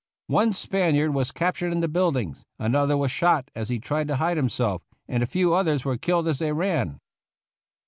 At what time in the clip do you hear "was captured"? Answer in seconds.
1.13-1.71